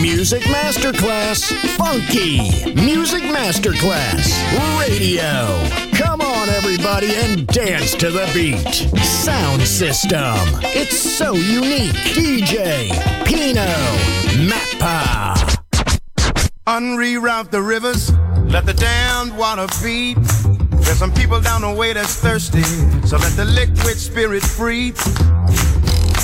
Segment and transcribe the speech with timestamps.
[0.00, 2.72] Music Masterclass Funky.
[2.74, 4.32] Music Masterclass
[4.80, 5.60] Radio.
[5.94, 8.66] Come on, everybody, and dance to the beat.
[9.04, 10.36] Sound system.
[10.62, 11.92] It's so unique.
[12.14, 12.88] DJ
[13.26, 13.66] Pino
[14.48, 15.60] Mappa.
[16.66, 18.10] Unreroute the rivers,
[18.44, 20.16] let the damned water feed.
[20.80, 22.62] There's some people down the way that's thirsty,
[23.06, 24.94] so let the liquid spirit free.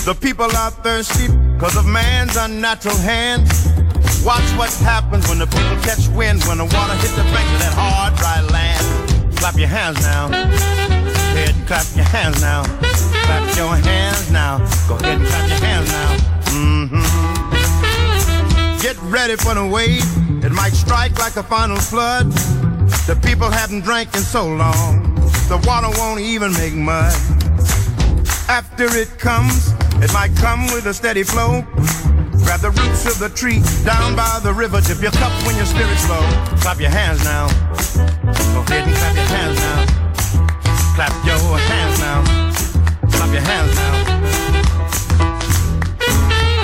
[0.06, 3.42] The people are thirsty because of man's unnatural hand.
[4.24, 7.58] Watch what happens when the people catch wind, when the water hits the banks of
[7.58, 9.36] that hard, dry land.
[9.36, 10.28] Clap your hands now.
[10.28, 12.62] Go ahead and clap your hands now.
[12.62, 14.58] Clap your hands now.
[14.86, 16.16] Go ahead and clap your hands now.
[16.54, 17.02] Mm-hmm.
[18.80, 20.06] Get ready for the wave.
[20.44, 22.30] It might strike like a final flood.
[23.10, 25.16] The people haven't drank in so long.
[25.48, 27.12] The water won't even make mud.
[28.48, 31.62] After it comes, it might come with a steady flow.
[32.44, 34.80] Grab the roots of the tree down by the river.
[34.80, 36.22] Dip your cup when your spirit's low.
[36.60, 37.48] Clap your hands now.
[38.54, 39.86] Go ahead and clap your hands now.
[40.94, 42.22] Clap your hands now.
[43.10, 44.16] Clap your hands now.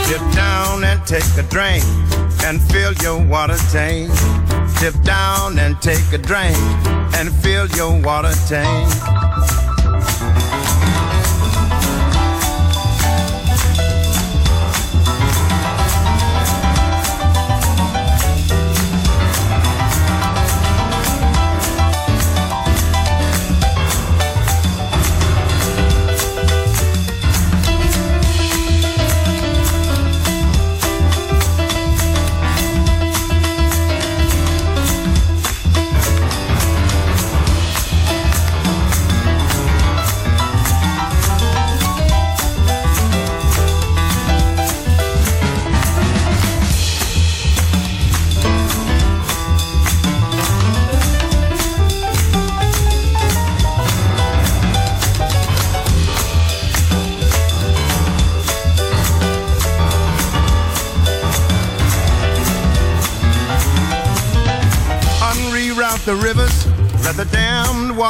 [0.09, 1.85] Dip down and take a drink
[2.45, 4.11] and fill your water tank.
[4.79, 6.57] Dip down and take a drink
[7.17, 9.72] and fill your water tank.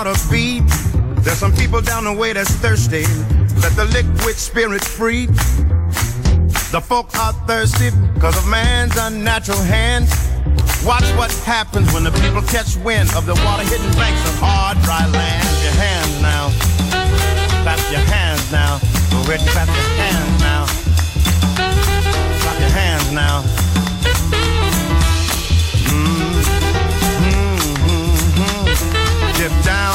[0.04, 3.04] There's some people down the way that's thirsty.
[3.62, 5.26] Let the liquid spirit free.
[5.26, 10.08] The folk are thirsty because of man's unnatural hand.
[10.84, 14.76] Watch what happens when the people catch wind of the water hitting banks of hard,
[14.82, 15.46] dry land.
[15.62, 16.50] Your hands now.
[17.62, 18.80] Clap your hands now.
[19.10, 20.66] Go and clap your hands now.
[22.42, 23.51] Clap your hands now.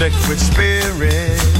[0.00, 1.59] Liquid spirit.